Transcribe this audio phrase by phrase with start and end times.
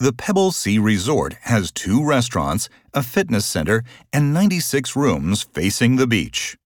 [0.00, 3.82] The Pebble Sea Resort has two restaurants, a fitness center,
[4.12, 6.56] and 96 rooms facing the beach.